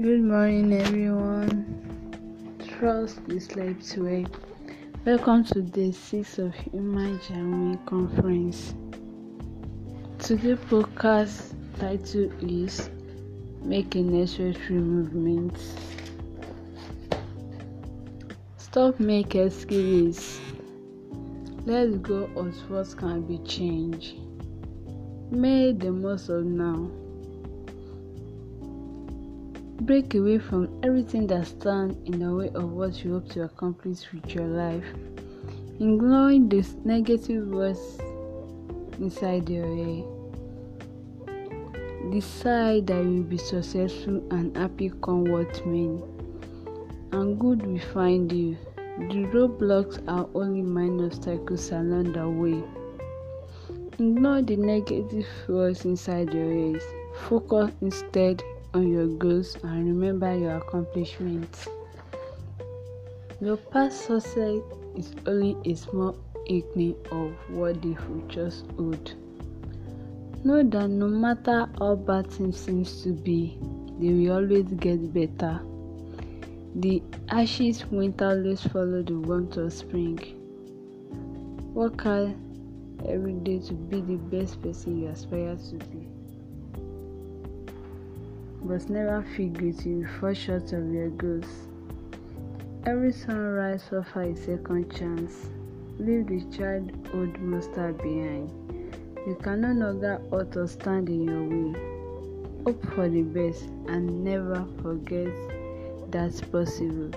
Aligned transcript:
Good 0.00 0.22
morning, 0.22 0.72
everyone. 0.72 2.56
Trust 2.66 3.20
you 3.28 3.38
slept 3.38 3.98
well. 3.98 4.24
Welcome 5.04 5.44
to 5.52 5.60
day 5.60 5.92
six 5.92 6.38
of 6.38 6.54
Human 6.54 7.18
Jamii 7.18 7.84
Conference. 7.84 8.72
Today's 10.18 10.56
podcast 10.70 11.52
title 11.78 12.32
is 12.40 12.88
"Make 13.60 13.92
Making 13.92 14.20
Necessary 14.20 14.80
Movement." 14.80 15.58
Stop 18.56 18.98
making 19.00 19.48
excuses. 19.48 20.40
Let's 21.66 21.96
go 21.96 22.24
of 22.36 22.56
what 22.70 22.96
can 22.96 23.20
be 23.28 23.36
changed. 23.44 24.14
Make 25.30 25.80
the 25.80 25.92
most 25.92 26.30
of 26.30 26.46
now. 26.46 26.88
Break 29.82 30.14
away 30.14 30.38
from 30.38 30.68
everything 30.82 31.26
that 31.28 31.46
stands 31.46 31.96
in 32.04 32.18
the 32.18 32.34
way 32.34 32.50
of 32.54 32.70
what 32.72 33.02
you 33.02 33.14
hope 33.14 33.30
to 33.30 33.44
accomplish 33.44 34.00
with 34.12 34.34
your 34.34 34.44
life. 34.44 34.84
Ignoring 35.80 36.50
the 36.50 36.62
negative 36.84 37.48
words 37.48 37.98
inside 38.98 39.48
your 39.48 39.64
head. 39.64 40.04
Decide 42.12 42.88
that 42.88 43.02
you 43.02 43.10
will 43.10 43.22
be 43.22 43.38
successful 43.38 44.22
and 44.30 44.54
happy 44.54 44.92
come 45.02 45.24
what 45.24 45.66
may. 45.66 45.98
And 47.12 47.40
good 47.40 47.64
will 47.64 47.78
find 47.94 48.30
you. 48.30 48.58
The 48.98 49.24
roadblocks 49.32 49.98
are 50.06 50.28
only 50.34 50.60
minor 50.60 51.06
obstacles 51.06 51.70
along 51.70 52.12
the 52.12 52.28
way. 52.28 52.62
Ignore 53.94 54.42
the 54.42 54.56
negative 54.56 55.26
words 55.48 55.86
inside 55.86 56.34
your 56.34 56.52
head. 56.52 56.82
Focus 57.28 57.72
instead 57.80 58.42
on 58.72 58.88
your 58.88 59.06
goals 59.06 59.56
and 59.62 59.86
remember 59.86 60.36
your 60.36 60.56
accomplishments. 60.56 61.68
Your 63.40 63.56
past 63.56 64.06
success 64.06 64.60
is 64.96 65.14
only 65.26 65.56
a 65.64 65.74
small 65.74 66.16
inkling 66.46 66.94
of 67.10 67.32
what 67.50 67.82
the 67.82 67.94
future 67.94 68.52
holds. 68.76 69.14
Know 70.44 70.62
that 70.62 70.88
no 70.88 71.08
matter 71.08 71.68
how 71.78 71.96
bad 71.96 72.30
things 72.30 72.60
seem 72.60 72.84
to 72.84 73.12
be, 73.12 73.58
they 73.98 74.12
will 74.12 74.36
always 74.36 74.66
get 74.74 75.12
better. 75.12 75.60
The 76.76 77.02
ashes 77.28 77.84
winter 77.86 78.28
always 78.28 78.62
follow 78.62 79.02
the 79.02 79.18
warmth 79.18 79.56
of 79.56 79.72
spring. 79.72 80.18
Work 81.74 82.02
hard 82.02 82.36
every 83.08 83.34
day 83.34 83.58
to 83.58 83.72
be 83.74 84.00
the 84.00 84.16
best 84.16 84.62
person 84.62 85.00
you 85.00 85.08
aspire 85.08 85.56
to 85.56 85.76
be 85.86 86.19
but 88.62 88.88
never 88.90 89.22
guilty 89.36 89.90
you 89.90 90.06
fall 90.20 90.34
short 90.34 90.72
of 90.72 90.92
your 90.92 91.10
goals. 91.10 91.68
Every 92.86 93.12
sunrise 93.12 93.84
offers 93.92 94.38
a 94.38 94.42
second 94.42 94.94
chance. 94.96 95.48
Leave 95.98 96.26
the 96.26 96.40
childhood 96.56 97.38
monster 97.38 97.92
behind. 97.92 98.50
You 99.26 99.34
can 99.42 99.60
no 99.60 99.72
longer 99.72 100.20
auto 100.30 100.66
stand 100.66 101.08
in 101.08 101.24
your 101.24 101.44
way. 101.44 101.90
Hope 102.64 102.94
for 102.94 103.08
the 103.08 103.22
best 103.22 103.64
and 103.88 104.24
never 104.24 104.66
forget 104.82 105.32
that's 106.10 106.40
possible 106.40 107.10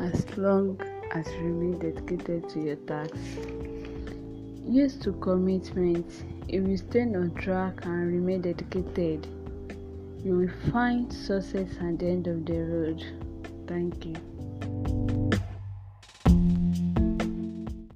as 0.00 0.36
long 0.36 0.80
as 1.12 1.26
you 1.32 1.42
remain 1.42 1.78
dedicated 1.78 2.48
to 2.48 2.60
your 2.60 2.76
tasks. 2.76 3.18
Use 4.68 4.96
to 4.96 5.12
commitment. 5.14 6.06
If 6.48 6.66
you 6.66 6.76
stay 6.76 7.02
on 7.02 7.32
track 7.34 7.84
and 7.84 8.12
remain 8.12 8.42
dedicated, 8.42 9.26
you 10.24 10.36
will 10.36 10.72
find 10.72 11.12
success 11.12 11.70
at 11.80 11.98
the 11.98 12.06
end 12.06 12.26
of 12.26 12.46
the 12.46 12.60
road. 12.60 13.04
Thank 13.66 14.06
you. 14.06 14.31